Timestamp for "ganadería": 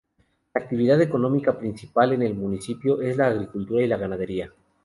3.97-4.51